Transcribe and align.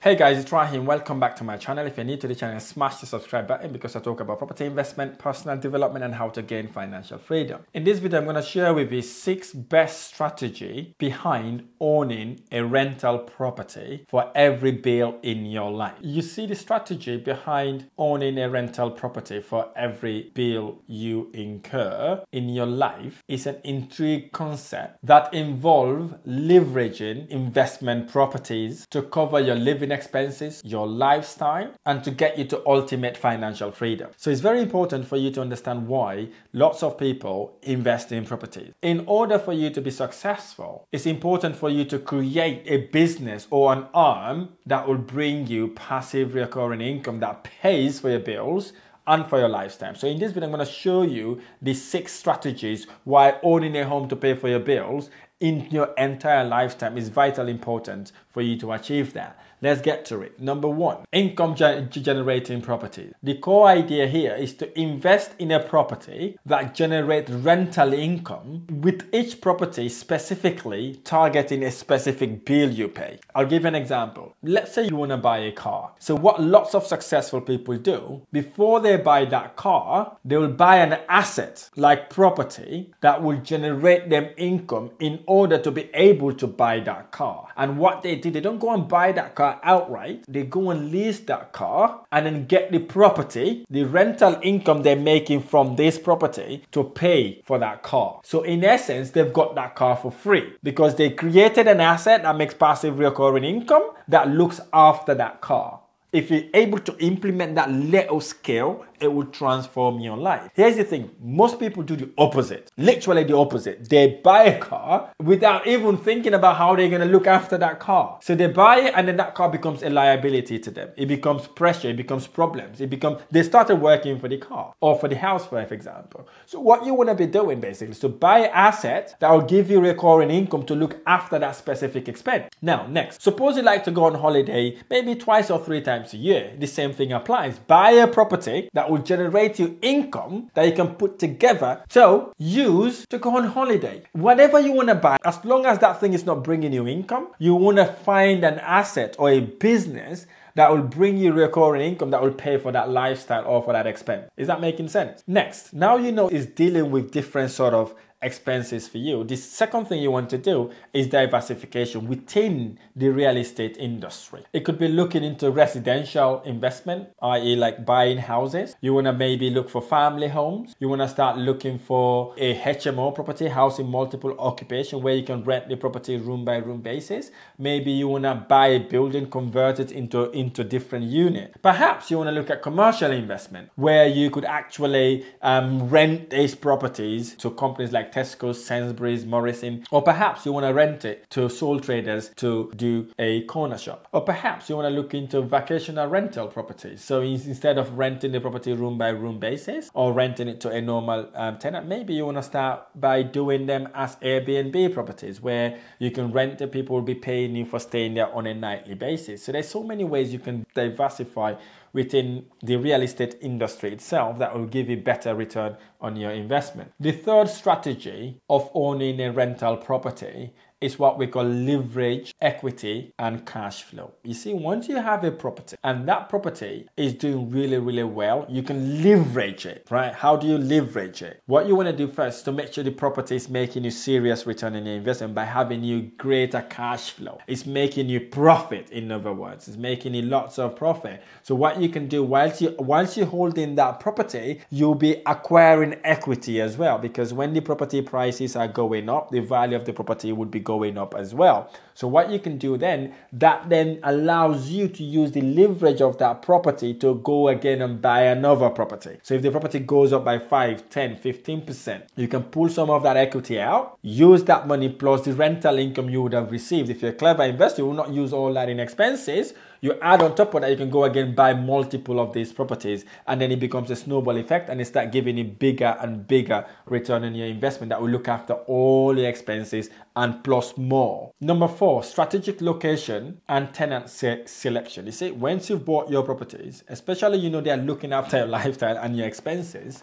Hey 0.00 0.14
guys, 0.14 0.38
it's 0.38 0.52
Rahim. 0.52 0.86
Welcome 0.86 1.18
back 1.18 1.34
to 1.36 1.44
my 1.44 1.56
channel. 1.56 1.84
If 1.84 1.96
you're 1.96 2.06
new 2.06 2.16
to 2.18 2.28
the 2.28 2.34
channel, 2.36 2.60
smash 2.60 2.98
the 2.98 3.06
subscribe 3.06 3.48
button 3.48 3.72
because 3.72 3.96
I 3.96 3.98
talk 3.98 4.20
about 4.20 4.38
property 4.38 4.64
investment, 4.64 5.18
personal 5.18 5.56
development, 5.58 6.04
and 6.04 6.14
how 6.14 6.28
to 6.28 6.40
gain 6.40 6.68
financial 6.68 7.18
freedom. 7.18 7.64
In 7.74 7.82
this 7.82 7.98
video, 7.98 8.20
I'm 8.20 8.24
going 8.24 8.36
to 8.36 8.42
share 8.42 8.72
with 8.72 8.92
you 8.92 9.02
six 9.02 9.52
best 9.52 10.06
strategy 10.06 10.94
behind 10.98 11.68
owning 11.80 12.44
a 12.52 12.62
rental 12.62 13.18
property 13.18 14.04
for 14.08 14.30
every 14.36 14.70
bill 14.70 15.18
in 15.24 15.46
your 15.46 15.72
life. 15.72 15.96
You 16.00 16.22
see 16.22 16.46
the 16.46 16.54
strategy 16.54 17.16
behind 17.16 17.90
owning 17.98 18.38
a 18.38 18.48
rental 18.48 18.92
property 18.92 19.40
for 19.40 19.72
every 19.74 20.30
bill 20.32 20.80
you 20.86 21.28
incur 21.34 22.22
in 22.30 22.50
your 22.50 22.66
life 22.66 23.24
is 23.26 23.48
an 23.48 23.56
intrigue 23.64 24.30
concept 24.30 24.98
that 25.02 25.34
involve 25.34 26.14
leveraging 26.24 27.26
investment 27.30 28.08
properties 28.08 28.86
to 28.90 29.02
cover 29.02 29.40
your 29.40 29.56
living 29.56 29.87
living 29.88 29.98
expenses, 29.98 30.62
your 30.64 30.86
lifestyle, 30.86 31.70
and 31.86 32.04
to 32.04 32.10
get 32.10 32.38
you 32.38 32.44
to 32.44 32.62
ultimate 32.66 33.16
financial 33.16 33.70
freedom. 33.70 34.10
So 34.16 34.30
it's 34.30 34.40
very 34.40 34.60
important 34.60 35.06
for 35.06 35.16
you 35.16 35.30
to 35.32 35.40
understand 35.40 35.86
why 35.86 36.28
lots 36.52 36.82
of 36.82 36.98
people 36.98 37.58
invest 37.62 38.12
in 38.12 38.24
properties. 38.24 38.72
In 38.82 39.04
order 39.06 39.38
for 39.38 39.52
you 39.52 39.70
to 39.70 39.80
be 39.80 39.90
successful, 39.90 40.86
it's 40.92 41.06
important 41.06 41.56
for 41.56 41.70
you 41.70 41.84
to 41.86 41.98
create 41.98 42.62
a 42.66 42.88
business 42.92 43.46
or 43.50 43.72
an 43.72 43.86
arm 43.94 44.50
that 44.66 44.86
will 44.86 44.98
bring 44.98 45.46
you 45.46 45.68
passive 45.68 46.34
recurring 46.34 46.80
income 46.80 47.20
that 47.20 47.44
pays 47.44 48.00
for 48.00 48.10
your 48.10 48.20
bills 48.20 48.72
and 49.06 49.26
for 49.26 49.38
your 49.38 49.48
lifestyle. 49.48 49.94
So 49.94 50.06
in 50.06 50.18
this 50.18 50.32
video, 50.32 50.48
I'm 50.48 50.54
going 50.54 50.66
to 50.66 50.70
show 50.70 51.02
you 51.02 51.40
the 51.62 51.72
six 51.72 52.12
strategies 52.12 52.86
why 53.04 53.38
owning 53.42 53.74
a 53.78 53.84
home 53.86 54.06
to 54.08 54.16
pay 54.16 54.34
for 54.34 54.48
your 54.48 54.60
bills 54.60 55.08
in 55.40 55.66
your 55.70 55.94
entire 55.96 56.44
lifetime 56.44 56.98
is 56.98 57.08
vitally 57.08 57.52
important 57.52 58.12
for 58.28 58.42
you 58.42 58.56
to 58.58 58.72
achieve 58.72 59.12
that. 59.12 59.38
Let's 59.60 59.80
get 59.80 60.04
to 60.06 60.20
it. 60.22 60.40
Number 60.40 60.68
one, 60.68 60.98
income 61.10 61.56
generating 61.56 62.62
property. 62.62 63.12
The 63.22 63.34
core 63.38 63.66
idea 63.66 64.06
here 64.06 64.34
is 64.34 64.54
to 64.54 64.78
invest 64.78 65.32
in 65.40 65.50
a 65.50 65.58
property 65.58 66.38
that 66.46 66.74
generates 66.74 67.30
rental 67.30 67.92
income 67.92 68.66
with 68.70 69.12
each 69.12 69.40
property 69.40 69.88
specifically 69.88 71.00
targeting 71.02 71.64
a 71.64 71.72
specific 71.72 72.44
bill 72.44 72.70
you 72.70 72.86
pay. 72.86 73.18
I'll 73.34 73.46
give 73.46 73.64
an 73.64 73.74
example. 73.74 74.36
Let's 74.42 74.72
say 74.72 74.86
you 74.86 74.94
want 74.94 75.10
to 75.10 75.16
buy 75.16 75.38
a 75.38 75.52
car. 75.52 75.92
So 75.98 76.14
what 76.14 76.40
lots 76.40 76.74
of 76.76 76.86
successful 76.86 77.40
people 77.40 77.76
do 77.78 78.22
before 78.32 78.78
they 78.80 78.96
buy 78.96 79.24
that 79.24 79.56
car, 79.56 80.18
they 80.24 80.36
will 80.36 80.48
buy 80.48 80.76
an 80.76 81.00
asset 81.08 81.68
like 81.74 82.10
property 82.10 82.92
that 83.00 83.22
will 83.22 83.38
generate 83.38 84.08
them 84.08 84.28
income 84.36 84.90
in 85.00 85.24
order 85.26 85.58
to 85.58 85.72
be 85.72 85.90
able 85.94 86.32
to 86.34 86.46
buy 86.46 86.78
that 86.80 87.10
car. 87.10 87.48
And 87.56 87.78
what 87.78 88.02
they 88.02 88.14
do, 88.14 88.30
they 88.30 88.40
don't 88.40 88.60
go 88.60 88.72
and 88.72 88.86
buy 88.86 89.10
that 89.12 89.34
car 89.34 89.47
car 89.48 89.60
outright, 89.62 90.24
they 90.28 90.44
go 90.44 90.70
and 90.70 90.90
lease 90.90 91.20
that 91.20 91.52
car 91.52 92.04
and 92.12 92.26
then 92.26 92.46
get 92.46 92.70
the 92.70 92.78
property, 92.78 93.64
the 93.70 93.84
rental 93.84 94.38
income 94.42 94.82
they're 94.82 94.96
making 94.96 95.42
from 95.42 95.76
this 95.76 95.98
property 95.98 96.64
to 96.72 96.84
pay 96.84 97.42
for 97.44 97.58
that 97.58 97.82
car. 97.82 98.20
So 98.24 98.42
in 98.42 98.64
essence, 98.64 99.10
they've 99.10 99.32
got 99.32 99.54
that 99.54 99.74
car 99.74 99.96
for 99.96 100.10
free 100.10 100.52
because 100.62 100.96
they 100.96 101.10
created 101.10 101.66
an 101.66 101.80
asset 101.80 102.22
that 102.22 102.36
makes 102.36 102.54
passive 102.54 102.98
recurring 102.98 103.44
income 103.44 103.90
that 104.08 104.28
looks 104.28 104.60
after 104.72 105.14
that 105.14 105.40
car. 105.40 105.80
If 106.10 106.30
you're 106.30 106.44
able 106.54 106.78
to 106.78 106.96
implement 107.04 107.54
that 107.56 107.70
little 107.70 108.22
skill 108.22 108.86
it 109.00 109.12
will 109.12 109.26
transform 109.26 110.00
your 110.00 110.16
life. 110.16 110.50
Here's 110.54 110.76
the 110.76 110.84
thing 110.84 111.10
most 111.20 111.58
people 111.58 111.82
do 111.82 111.96
the 111.96 112.10
opposite, 112.18 112.70
literally 112.76 113.24
the 113.24 113.36
opposite. 113.36 113.88
They 113.88 114.20
buy 114.22 114.44
a 114.44 114.58
car 114.58 115.12
without 115.22 115.66
even 115.66 115.96
thinking 115.96 116.34
about 116.34 116.56
how 116.56 116.74
they're 116.76 116.88
going 116.88 117.00
to 117.00 117.06
look 117.06 117.26
after 117.26 117.58
that 117.58 117.80
car. 117.80 118.18
So 118.22 118.34
they 118.34 118.46
buy 118.46 118.80
it, 118.80 118.94
and 118.96 119.08
then 119.08 119.16
that 119.16 119.34
car 119.34 119.50
becomes 119.50 119.82
a 119.82 119.90
liability 119.90 120.58
to 120.58 120.70
them. 120.70 120.90
It 120.96 121.06
becomes 121.06 121.46
pressure, 121.46 121.90
it 121.90 121.96
becomes 121.96 122.26
problems. 122.26 122.80
It 122.80 122.90
becomes 122.90 123.20
they 123.30 123.42
started 123.42 123.76
working 123.76 124.18
for 124.18 124.28
the 124.28 124.38
car 124.38 124.74
or 124.80 124.98
for 124.98 125.08
the 125.08 125.16
house, 125.16 125.46
for 125.46 125.60
example. 125.60 126.28
So 126.46 126.60
what 126.60 126.84
you 126.84 126.94
want 126.94 127.10
to 127.10 127.14
be 127.14 127.26
doing 127.26 127.60
basically 127.60 127.92
is 127.92 127.98
to 128.00 128.08
buy 128.08 128.48
assets 128.48 129.14
that 129.20 129.30
will 129.30 129.42
give 129.42 129.70
you 129.70 129.80
recurring 129.80 130.30
income 130.30 130.64
to 130.66 130.74
look 130.74 130.98
after 131.06 131.38
that 131.38 131.56
specific 131.56 132.08
expense. 132.08 132.48
Now, 132.62 132.86
next, 132.86 133.22
suppose 133.22 133.56
you 133.56 133.62
like 133.62 133.84
to 133.84 133.90
go 133.90 134.04
on 134.04 134.14
holiday 134.14 134.76
maybe 134.90 135.14
twice 135.14 135.50
or 135.50 135.58
three 135.58 135.80
times 135.80 135.97
a 136.06 136.16
year. 136.16 136.52
The 136.58 136.66
same 136.66 136.92
thing 136.92 137.12
applies. 137.12 137.58
Buy 137.58 137.90
a 137.90 138.06
property 138.06 138.68
that 138.72 138.90
will 138.90 138.98
generate 138.98 139.58
you 139.58 139.78
income 139.82 140.50
that 140.54 140.66
you 140.66 140.72
can 140.72 140.94
put 140.94 141.18
together. 141.18 141.82
So 141.88 142.32
use 142.38 143.06
to 143.08 143.18
go 143.18 143.36
on 143.36 143.44
holiday. 143.44 144.02
Whatever 144.12 144.60
you 144.60 144.72
want 144.72 144.88
to 144.88 144.94
buy, 144.94 145.18
as 145.24 145.44
long 145.44 145.66
as 145.66 145.78
that 145.80 146.00
thing 146.00 146.12
is 146.12 146.24
not 146.24 146.44
bringing 146.44 146.72
you 146.72 146.86
income, 146.86 147.28
you 147.38 147.54
want 147.54 147.78
to 147.78 147.86
find 147.86 148.44
an 148.44 148.58
asset 148.60 149.16
or 149.18 149.30
a 149.30 149.40
business 149.40 150.26
that 150.58 150.72
will 150.72 150.82
bring 150.82 151.16
you 151.16 151.32
recurring 151.32 151.82
income 151.82 152.10
that 152.10 152.20
will 152.20 152.32
pay 152.32 152.58
for 152.58 152.72
that 152.72 152.90
lifestyle 152.90 153.44
or 153.46 153.62
for 153.62 153.72
that 153.72 153.86
expense. 153.86 154.28
Is 154.36 154.48
that 154.48 154.60
making 154.60 154.88
sense? 154.88 155.22
Next, 155.26 155.72
now 155.72 155.96
you 155.96 156.10
know 156.10 156.28
is 156.28 156.46
dealing 156.46 156.90
with 156.90 157.12
different 157.12 157.52
sort 157.52 157.74
of 157.74 157.94
expenses 158.22 158.88
for 158.88 158.98
you. 158.98 159.24
The 159.24 159.36
second 159.36 159.86
thing 159.86 160.02
you 160.02 160.10
want 160.10 160.30
to 160.30 160.38
do 160.38 160.70
is 160.92 161.06
diversification 161.06 162.08
within 162.08 162.78
the 162.96 163.08
real 163.08 163.36
estate 163.36 163.76
industry. 163.78 164.44
It 164.52 164.64
could 164.64 164.78
be 164.78 164.88
looking 164.88 165.22
into 165.22 165.50
residential 165.50 166.42
investment, 166.42 167.10
i.e., 167.22 167.56
like 167.56 167.86
buying 167.86 168.18
houses. 168.18 168.74
You 168.80 168.94
want 168.94 169.06
to 169.06 169.12
maybe 169.12 169.50
look 169.50 169.70
for 169.70 169.80
family 169.80 170.28
homes. 170.28 170.74
You 170.80 170.88
want 170.88 171.02
to 171.02 171.08
start 171.08 171.38
looking 171.38 171.78
for 171.78 172.34
a 172.36 172.58
HMO 172.58 173.14
property, 173.14 173.48
housing 173.48 173.88
multiple 173.88 174.38
occupation, 174.38 175.02
where 175.02 175.14
you 175.14 175.22
can 175.22 175.44
rent 175.44 175.68
the 175.68 175.76
property 175.76 176.16
room 176.16 176.44
by 176.44 176.56
room 176.56 176.80
basis. 176.80 177.30
Maybe 177.58 177.92
you 177.92 178.08
want 178.08 178.24
to 178.24 178.34
buy 178.34 178.68
a 178.68 178.80
building, 178.80 179.30
convert 179.30 179.78
it 179.78 179.92
into, 179.92 180.30
into 180.32 180.64
different 180.64 181.06
units. 181.06 181.56
Perhaps 181.62 182.10
you 182.10 182.18
want 182.18 182.28
to 182.28 182.32
look 182.32 182.50
at 182.50 182.62
commercial 182.62 183.12
investment, 183.12 183.70
where 183.76 184.06
you 184.06 184.30
could 184.30 184.44
actually 184.44 185.24
um, 185.42 185.88
rent 185.88 186.30
these 186.30 186.54
properties 186.54 187.34
to 187.36 187.50
companies 187.50 187.92
like 187.92 188.07
like 188.08 188.26
Tesco, 188.26 188.54
Sainsbury's, 188.54 189.24
Morrison, 189.24 189.84
or 189.90 190.02
perhaps 190.02 190.46
you 190.46 190.52
want 190.52 190.66
to 190.66 190.72
rent 190.72 191.04
it 191.04 191.28
to 191.30 191.48
sole 191.48 191.80
traders 191.80 192.30
to 192.36 192.72
do 192.76 193.08
a 193.18 193.42
corner 193.42 193.78
shop, 193.78 194.08
or 194.12 194.20
perhaps 194.20 194.68
you 194.68 194.76
want 194.76 194.86
to 194.86 194.94
look 194.94 195.14
into 195.14 195.40
vacational 195.42 196.08
rental 196.08 196.46
properties. 196.46 197.02
So 197.02 197.20
instead 197.20 197.78
of 197.78 197.96
renting 197.98 198.32
the 198.32 198.40
property 198.40 198.72
room 198.72 198.98
by 198.98 199.10
room 199.10 199.38
basis 199.38 199.90
or 199.94 200.12
renting 200.12 200.48
it 200.48 200.60
to 200.62 200.70
a 200.70 200.80
normal 200.80 201.28
um, 201.34 201.58
tenant, 201.58 201.86
maybe 201.86 202.14
you 202.14 202.24
want 202.24 202.36
to 202.38 202.42
start 202.42 202.86
by 202.94 203.22
doing 203.22 203.66
them 203.66 203.88
as 203.94 204.16
Airbnb 204.16 204.94
properties 204.94 205.40
where 205.40 205.78
you 205.98 206.10
can 206.10 206.32
rent 206.32 206.58
the 206.58 206.66
people 206.66 206.96
will 206.96 207.02
be 207.02 207.14
paying 207.14 207.54
you 207.54 207.64
for 207.64 207.78
staying 207.78 208.14
there 208.14 208.32
on 208.34 208.46
a 208.46 208.54
nightly 208.54 208.94
basis. 208.94 209.42
So 209.44 209.52
there's 209.52 209.68
so 209.68 209.82
many 209.82 210.04
ways 210.04 210.32
you 210.32 210.38
can 210.38 210.66
diversify 210.74 211.54
within 211.92 212.46
the 212.62 212.76
real 212.76 213.02
estate 213.02 213.36
industry 213.40 213.92
itself 213.92 214.38
that 214.38 214.54
will 214.54 214.66
give 214.66 214.88
you 214.88 214.96
better 214.96 215.34
return 215.34 215.76
on 216.00 216.16
your 216.16 216.30
investment. 216.30 216.92
The 217.00 217.12
third 217.12 217.48
strategy 217.48 218.40
of 218.48 218.70
owning 218.74 219.20
a 219.20 219.32
rental 219.32 219.76
property 219.76 220.54
is 220.80 220.98
what 220.98 221.18
we 221.18 221.26
call 221.26 221.44
leverage, 221.44 222.34
equity, 222.40 223.12
and 223.18 223.44
cash 223.44 223.82
flow. 223.82 224.12
You 224.22 224.34
see, 224.34 224.54
once 224.54 224.88
you 224.88 224.96
have 224.96 225.24
a 225.24 225.32
property 225.32 225.76
and 225.82 226.08
that 226.08 226.28
property 226.28 226.88
is 226.96 227.14
doing 227.14 227.50
really, 227.50 227.78
really 227.78 228.04
well, 228.04 228.46
you 228.48 228.62
can 228.62 229.02
leverage 229.02 229.66
it, 229.66 229.86
right? 229.90 230.14
How 230.14 230.36
do 230.36 230.46
you 230.46 230.58
leverage 230.58 231.22
it? 231.22 231.42
What 231.46 231.66
you 231.66 231.74
want 231.74 231.88
to 231.88 231.96
do 231.96 232.06
first 232.06 232.44
to 232.44 232.52
make 232.52 232.72
sure 232.72 232.84
the 232.84 232.90
property 232.90 233.36
is 233.36 233.48
making 233.48 233.84
you 233.84 233.90
serious 233.90 234.46
return 234.46 234.76
on 234.76 234.86
your 234.86 234.94
investment 234.94 235.34
by 235.34 235.44
having 235.44 235.82
you 235.82 236.02
greater 236.16 236.62
cash 236.62 237.10
flow. 237.10 237.38
It's 237.46 237.66
making 237.66 238.08
you 238.08 238.20
profit, 238.20 238.90
in 238.90 239.10
other 239.10 239.32
words. 239.32 239.68
It's 239.68 239.76
making 239.76 240.14
you 240.14 240.22
lots 240.22 240.58
of 240.58 240.76
profit. 240.76 241.22
So 241.42 241.54
what 241.54 241.80
you 241.80 241.88
can 241.88 242.06
do 242.06 242.22
whilst 242.22 242.60
you 242.60 242.74
whilst 242.78 243.16
you're 243.16 243.26
holding 243.26 243.74
that 243.76 244.00
property, 244.00 244.60
you'll 244.70 244.94
be 244.94 245.22
acquiring 245.26 245.96
equity 246.04 246.60
as 246.60 246.76
well 246.76 246.98
because 246.98 247.32
when 247.32 247.52
the 247.52 247.60
property 247.60 248.02
prices 248.02 248.54
are 248.56 248.68
going 248.68 249.08
up, 249.08 249.30
the 249.30 249.40
value 249.40 249.76
of 249.76 249.84
the 249.84 249.92
property 249.92 250.32
would 250.32 250.50
be 250.50 250.60
going 250.68 250.98
up 250.98 251.14
as 251.14 251.32
well. 251.34 251.72
So 251.94 252.06
what 252.06 252.30
you 252.30 252.38
can 252.38 252.58
do 252.58 252.76
then, 252.76 253.14
that 253.32 253.70
then 253.70 253.98
allows 254.02 254.68
you 254.68 254.86
to 254.86 255.02
use 255.02 255.32
the 255.32 255.40
leverage 255.40 256.02
of 256.02 256.18
that 256.18 256.42
property 256.42 256.92
to 257.02 257.14
go 257.24 257.48
again 257.48 257.80
and 257.80 258.02
buy 258.02 258.20
another 258.24 258.68
property. 258.68 259.18
So 259.22 259.34
if 259.34 259.42
the 259.42 259.50
property 259.50 259.80
goes 259.80 260.12
up 260.12 260.24
by 260.26 260.38
5, 260.38 260.90
10, 260.90 261.16
15%, 261.16 262.02
you 262.16 262.28
can 262.28 262.42
pull 262.42 262.68
some 262.68 262.90
of 262.90 263.02
that 263.02 263.16
equity 263.16 263.58
out, 263.58 263.98
use 264.02 264.44
that 264.44 264.68
money 264.68 264.90
plus 264.90 265.22
the 265.22 265.32
rental 265.32 265.78
income 265.78 266.10
you 266.10 266.22
would 266.22 266.34
have 266.34 266.52
received. 266.52 266.90
If 266.90 267.00
you're 267.00 267.12
a 267.12 267.14
clever 267.14 267.44
investor, 267.44 267.82
you 267.82 267.86
will 267.86 267.94
not 267.94 268.12
use 268.12 268.32
all 268.34 268.52
that 268.52 268.68
in 268.68 268.78
expenses 268.78 269.54
you 269.80 269.94
add 270.02 270.22
on 270.22 270.34
top 270.34 270.54
of 270.54 270.62
that, 270.62 270.70
you 270.70 270.76
can 270.76 270.90
go 270.90 271.04
again 271.04 271.34
buy 271.34 271.54
multiple 271.54 272.18
of 272.20 272.32
these 272.32 272.52
properties, 272.52 273.04
and 273.26 273.40
then 273.40 273.52
it 273.52 273.60
becomes 273.60 273.90
a 273.90 273.96
snowball 273.96 274.36
effect, 274.36 274.68
and 274.68 274.80
it 274.80 274.86
start 274.86 275.12
giving 275.12 275.38
you 275.38 275.44
bigger 275.44 275.96
and 276.00 276.26
bigger 276.26 276.66
return 276.86 277.24
on 277.24 277.34
your 277.34 277.46
investment 277.46 277.90
that 277.90 278.00
will 278.00 278.08
look 278.08 278.28
after 278.28 278.54
all 278.54 279.16
your 279.16 279.28
expenses 279.28 279.90
and 280.16 280.42
plus 280.42 280.76
more. 280.76 281.32
Number 281.40 281.68
four, 281.68 282.02
strategic 282.02 282.60
location 282.60 283.40
and 283.48 283.72
tenant 283.72 284.10
se- 284.10 284.46
selection. 284.46 285.06
You 285.06 285.12
see, 285.12 285.30
once 285.30 285.70
you've 285.70 285.84
bought 285.84 286.10
your 286.10 286.22
properties, 286.22 286.82
especially 286.88 287.38
you 287.38 287.50
know 287.50 287.60
they're 287.60 287.76
looking 287.76 288.12
after 288.12 288.38
your 288.38 288.46
lifestyle 288.58 288.98
and 288.98 289.16
your 289.16 289.26
expenses. 289.26 290.02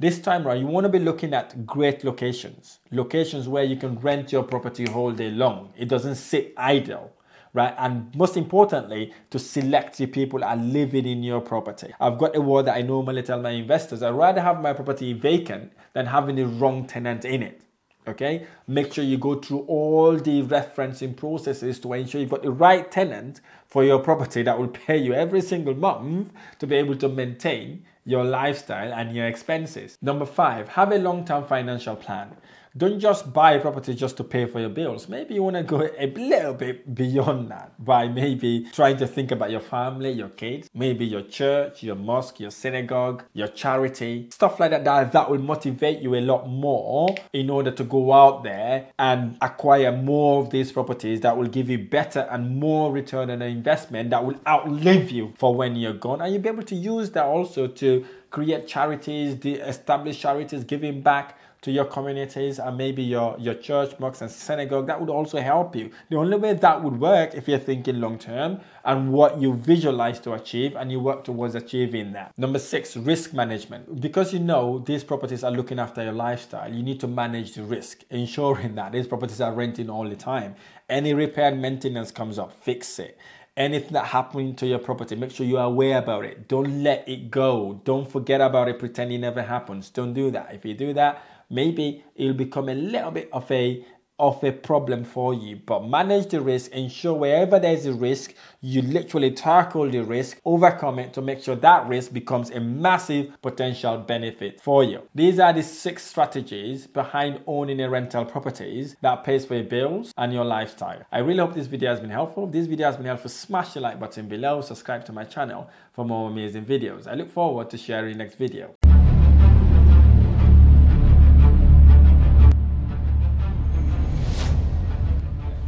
This 0.00 0.18
time 0.18 0.48
around, 0.48 0.58
you 0.58 0.66
want 0.66 0.84
to 0.84 0.88
be 0.88 0.98
looking 0.98 1.32
at 1.32 1.64
great 1.64 2.02
locations, 2.02 2.80
locations 2.90 3.46
where 3.46 3.62
you 3.62 3.76
can 3.76 4.00
rent 4.00 4.32
your 4.32 4.42
property 4.42 4.88
all 4.88 5.12
day 5.12 5.30
long. 5.30 5.72
It 5.76 5.88
doesn't 5.88 6.16
sit 6.16 6.54
idle 6.56 7.12
right? 7.54 7.74
And 7.78 8.14
most 8.14 8.36
importantly, 8.36 9.12
to 9.30 9.38
select 9.38 9.98
the 9.98 10.06
people 10.06 10.40
that 10.40 10.58
are 10.58 10.62
living 10.62 11.06
in 11.06 11.22
your 11.22 11.40
property. 11.40 11.92
I've 12.00 12.18
got 12.18 12.34
a 12.36 12.40
word 12.40 12.66
that 12.66 12.76
I 12.76 12.82
normally 12.82 13.22
tell 13.22 13.40
my 13.40 13.50
investors 13.50 14.02
I'd 14.02 14.10
rather 14.10 14.40
have 14.40 14.60
my 14.60 14.72
property 14.72 15.12
vacant 15.12 15.72
than 15.92 16.06
having 16.06 16.36
the 16.36 16.46
wrong 16.46 16.86
tenant 16.86 17.24
in 17.24 17.42
it. 17.42 17.62
Okay, 18.08 18.48
make 18.66 18.92
sure 18.92 19.04
you 19.04 19.16
go 19.16 19.36
through 19.36 19.60
all 19.68 20.16
the 20.16 20.42
referencing 20.42 21.16
processes 21.16 21.78
to 21.78 21.92
ensure 21.92 22.20
you've 22.20 22.30
got 22.30 22.42
the 22.42 22.50
right 22.50 22.90
tenant 22.90 23.40
for 23.68 23.84
your 23.84 24.00
property 24.00 24.42
that 24.42 24.58
will 24.58 24.66
pay 24.66 24.96
you 24.96 25.14
every 25.14 25.40
single 25.40 25.74
month 25.74 26.32
to 26.58 26.66
be 26.66 26.74
able 26.74 26.96
to 26.96 27.08
maintain 27.08 27.84
your 28.04 28.24
lifestyle 28.24 28.92
and 28.92 29.14
your 29.14 29.28
expenses. 29.28 29.98
Number 30.02 30.26
five, 30.26 30.70
have 30.70 30.90
a 30.90 30.98
long 30.98 31.24
term 31.24 31.44
financial 31.46 31.94
plan. 31.94 32.34
Don't 32.74 32.98
just 32.98 33.34
buy 33.34 33.58
property 33.58 33.92
just 33.94 34.16
to 34.16 34.24
pay 34.24 34.46
for 34.46 34.58
your 34.58 34.70
bills. 34.70 35.06
Maybe 35.06 35.34
you 35.34 35.42
want 35.42 35.56
to 35.56 35.62
go 35.62 35.90
a 35.98 36.06
little 36.06 36.54
bit 36.54 36.94
beyond 36.94 37.50
that 37.50 37.72
by 37.84 38.08
maybe 38.08 38.66
trying 38.72 38.96
to 38.96 39.06
think 39.06 39.30
about 39.30 39.50
your 39.50 39.60
family, 39.60 40.10
your 40.10 40.30
kids, 40.30 40.70
maybe 40.72 41.04
your 41.04 41.20
church, 41.20 41.82
your 41.82 41.96
mosque, 41.96 42.40
your 42.40 42.50
synagogue, 42.50 43.24
your 43.34 43.48
charity, 43.48 44.30
stuff 44.30 44.58
like 44.58 44.70
that, 44.70 44.84
that 44.84 45.12
that 45.12 45.30
will 45.30 45.38
motivate 45.38 46.00
you 46.00 46.14
a 46.14 46.22
lot 46.22 46.48
more 46.48 47.14
in 47.34 47.50
order 47.50 47.70
to 47.70 47.84
go 47.84 48.10
out 48.10 48.42
there 48.42 48.86
and 48.98 49.36
acquire 49.42 49.92
more 49.92 50.42
of 50.42 50.48
these 50.48 50.72
properties 50.72 51.20
that 51.20 51.36
will 51.36 51.48
give 51.48 51.68
you 51.68 51.76
better 51.76 52.26
and 52.30 52.58
more 52.58 52.90
return 52.90 53.28
on 53.28 53.42
investment 53.42 54.08
that 54.08 54.24
will 54.24 54.40
outlive 54.48 55.10
you 55.10 55.34
for 55.36 55.54
when 55.54 55.76
you're 55.76 55.92
gone. 55.92 56.22
And 56.22 56.32
you'll 56.32 56.42
be 56.42 56.48
able 56.48 56.62
to 56.62 56.74
use 56.74 57.10
that 57.10 57.26
also 57.26 57.66
to 57.66 58.06
create 58.30 58.66
charities, 58.66 59.38
the 59.40 59.56
established 59.56 60.22
charities, 60.22 60.64
giving 60.64 61.02
back 61.02 61.36
to 61.62 61.70
your 61.70 61.84
communities 61.84 62.58
and 62.58 62.76
maybe 62.76 63.02
your, 63.02 63.36
your 63.38 63.54
church, 63.54 63.98
mosques, 64.00 64.20
and 64.20 64.30
synagogue, 64.30 64.86
that 64.88 65.00
would 65.00 65.08
also 65.08 65.40
help 65.40 65.76
you. 65.76 65.90
The 66.10 66.16
only 66.16 66.36
way 66.36 66.54
that 66.54 66.82
would 66.82 66.98
work 67.00 67.34
if 67.34 67.46
you're 67.46 67.58
thinking 67.58 68.00
long 68.00 68.18
term 68.18 68.60
and 68.84 69.12
what 69.12 69.40
you 69.40 69.54
visualize 69.54 70.18
to 70.20 70.32
achieve 70.32 70.74
and 70.74 70.90
you 70.90 70.98
work 70.98 71.22
towards 71.22 71.54
achieving 71.54 72.12
that. 72.12 72.36
Number 72.36 72.58
six, 72.58 72.96
risk 72.96 73.32
management. 73.32 74.00
Because 74.00 74.32
you 74.32 74.40
know 74.40 74.80
these 74.80 75.04
properties 75.04 75.44
are 75.44 75.52
looking 75.52 75.78
after 75.78 76.02
your 76.02 76.12
lifestyle, 76.12 76.72
you 76.72 76.82
need 76.82 76.98
to 77.00 77.06
manage 77.06 77.54
the 77.54 77.62
risk, 77.62 78.02
ensuring 78.10 78.74
that 78.74 78.90
these 78.90 79.06
properties 79.06 79.40
are 79.40 79.52
renting 79.52 79.88
all 79.88 80.08
the 80.08 80.16
time. 80.16 80.56
Any 80.88 81.14
repair 81.14 81.52
and 81.52 81.62
maintenance 81.62 82.10
comes 82.10 82.38
up, 82.38 82.52
fix 82.52 82.98
it 82.98 83.16
anything 83.56 83.92
that 83.92 84.06
happened 84.06 84.58
to 84.58 84.66
your 84.66 84.78
property, 84.78 85.14
make 85.16 85.30
sure 85.30 85.46
you're 85.46 85.60
aware 85.60 85.98
about 85.98 86.24
it. 86.24 86.48
Don't 86.48 86.82
let 86.82 87.08
it 87.08 87.30
go. 87.30 87.80
Don't 87.84 88.10
forget 88.10 88.40
about 88.40 88.68
it, 88.68 88.78
pretend 88.78 89.12
it 89.12 89.18
never 89.18 89.42
happens. 89.42 89.90
Don't 89.90 90.14
do 90.14 90.30
that. 90.30 90.54
If 90.54 90.64
you 90.64 90.74
do 90.74 90.92
that, 90.94 91.24
maybe 91.50 92.04
it'll 92.14 92.34
become 92.34 92.68
a 92.68 92.74
little 92.74 93.10
bit 93.10 93.28
of 93.32 93.50
a 93.50 93.84
of 94.22 94.42
a 94.44 94.52
problem 94.52 95.04
for 95.04 95.34
you 95.34 95.60
but 95.66 95.84
manage 95.86 96.28
the 96.28 96.40
risk 96.40 96.70
ensure 96.70 97.12
wherever 97.12 97.58
there's 97.58 97.84
a 97.84 97.92
risk 97.92 98.34
you 98.62 98.80
literally 98.80 99.32
tackle 99.32 99.90
the 99.90 100.02
risk 100.02 100.40
overcome 100.44 101.00
it 101.00 101.12
to 101.12 101.20
make 101.20 101.42
sure 101.42 101.56
that 101.56 101.86
risk 101.88 102.12
becomes 102.12 102.50
a 102.50 102.60
massive 102.60 103.40
potential 103.42 103.98
benefit 103.98 104.60
for 104.60 104.84
you. 104.84 105.02
These 105.14 105.38
are 105.38 105.52
the 105.52 105.62
six 105.62 106.04
strategies 106.04 106.86
behind 106.86 107.40
owning 107.46 107.80
a 107.80 107.90
rental 107.90 108.24
properties 108.24 108.96
that 109.00 109.24
pays 109.24 109.44
for 109.44 109.56
your 109.56 109.64
bills 109.64 110.12
and 110.16 110.32
your 110.32 110.44
lifestyle. 110.44 111.02
I 111.10 111.18
really 111.18 111.40
hope 111.40 111.54
this 111.54 111.66
video 111.66 111.90
has 111.90 112.00
been 112.00 112.10
helpful. 112.10 112.46
If 112.46 112.52
this 112.52 112.66
video 112.66 112.86
has 112.86 112.96
been 112.96 113.06
helpful. 113.06 113.30
Smash 113.30 113.74
the 113.74 113.80
like 113.80 113.98
button 113.98 114.28
below. 114.28 114.60
Subscribe 114.60 115.04
to 115.06 115.12
my 115.12 115.24
channel 115.24 115.68
for 115.92 116.04
more 116.04 116.30
amazing 116.30 116.64
videos. 116.64 117.06
I 117.06 117.14
look 117.14 117.30
forward 117.30 117.70
to 117.70 117.78
sharing 117.78 118.18
next 118.18 118.36
video 118.36 118.74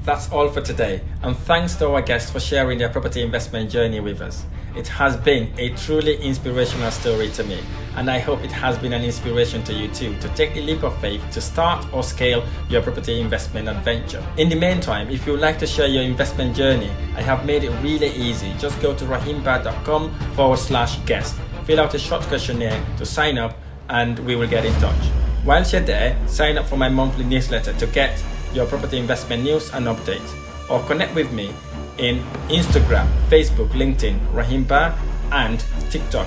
That's 0.04 0.30
all 0.30 0.50
for 0.50 0.60
today, 0.60 1.00
and 1.22 1.34
thanks 1.34 1.76
to 1.76 1.88
our 1.88 2.02
guests 2.02 2.30
for 2.30 2.38
sharing 2.38 2.76
their 2.76 2.90
property 2.90 3.22
investment 3.22 3.70
journey 3.70 4.00
with 4.00 4.20
us. 4.20 4.44
It 4.76 4.86
has 4.86 5.16
been 5.16 5.50
a 5.58 5.70
truly 5.70 6.16
inspirational 6.16 6.90
story 6.90 7.30
to 7.30 7.44
me, 7.44 7.58
and 7.96 8.10
I 8.10 8.18
hope 8.18 8.44
it 8.44 8.52
has 8.52 8.76
been 8.76 8.92
an 8.92 9.02
inspiration 9.02 9.64
to 9.64 9.72
you 9.72 9.88
too 9.88 10.14
to 10.20 10.28
take 10.34 10.52
the 10.52 10.60
leap 10.60 10.82
of 10.82 10.94
faith 11.00 11.22
to 11.30 11.40
start 11.40 11.86
or 11.90 12.02
scale 12.02 12.44
your 12.68 12.82
property 12.82 13.18
investment 13.18 13.66
adventure. 13.66 14.22
In 14.36 14.50
the 14.50 14.56
meantime, 14.56 15.08
if 15.08 15.24
you 15.24 15.32
would 15.32 15.40
like 15.40 15.58
to 15.60 15.66
share 15.66 15.86
your 15.86 16.02
investment 16.02 16.54
journey, 16.54 16.90
I 17.16 17.22
have 17.22 17.46
made 17.46 17.64
it 17.64 17.70
really 17.81 18.10
easy. 18.10 18.52
Just 18.58 18.79
go 18.82 18.94
to 18.94 19.05
rahimba.com 19.06 20.12
forward 20.34 20.58
slash 20.58 20.98
guest, 21.06 21.34
fill 21.64 21.81
out 21.81 21.94
a 21.94 21.98
short 21.98 22.20
questionnaire 22.24 22.84
to 22.98 23.06
sign 23.06 23.38
up, 23.38 23.56
and 23.88 24.19
we 24.19 24.36
will 24.36 24.48
get 24.48 24.67
in 24.67 24.74
touch. 24.82 25.08
Whilst 25.46 25.72
you're 25.72 25.81
there, 25.81 26.19
sign 26.29 26.58
up 26.58 26.67
for 26.67 26.76
my 26.76 26.90
monthly 26.90 27.24
newsletter 27.24 27.72
to 27.72 27.86
get 27.86 28.22
your 28.55 28.67
property 28.67 28.99
investment 28.99 29.43
news 29.43 29.73
and 29.73 29.87
updates, 29.87 30.32
or 30.70 30.82
connect 30.87 31.15
with 31.15 31.32
me 31.32 31.53
in 31.99 32.19
Instagram, 32.49 33.06
Facebook, 33.29 33.69
LinkedIn, 33.70 34.19
Rahimba, 34.32 34.96
and 35.32 35.65
TikTok, 35.91 36.27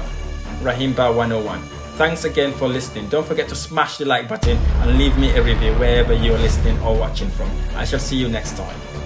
Rahimba101. 0.62 1.60
Thanks 1.98 2.26
again 2.26 2.54
for 2.54 2.68
listening. 2.68 3.10
Don't 3.10 3.26
forget 3.26 3.50
to 3.50 3.56
smash 3.56 3.98
the 3.98 4.06
like 4.06 4.30
button 4.30 4.58
and 4.82 4.98
leave 4.98 5.18
me 5.18 5.32
a 5.32 5.42
review 5.42 5.74
wherever 5.76 6.14
you're 6.14 6.38
listening 6.38 6.78
or 6.80 6.96
watching 6.96 7.30
from. 7.30 7.50
I 7.76 7.86
shall 7.86 8.00
see 8.00 8.18
you 8.18 8.30
next 8.30 8.56
time. 8.56 8.97